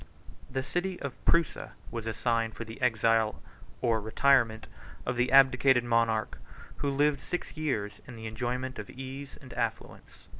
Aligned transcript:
The 0.49 0.63
city 0.63 0.99
of 0.99 1.13
Prusa 1.25 1.73
was 1.91 2.07
assigned 2.07 2.55
for 2.55 2.65
the 2.65 2.81
exile 2.81 3.39
or 3.83 4.01
retirement 4.01 4.65
of 5.05 5.15
the 5.15 5.31
abdicated 5.31 5.83
monarch, 5.83 6.39
who 6.77 6.89
lived 6.89 7.21
six 7.21 7.55
years 7.55 8.01
in 8.07 8.15
the 8.15 8.25
enjoyment 8.25 8.79
of 8.79 8.89
ease 8.89 9.37
and 9.43 9.53
affluence. 9.53 10.27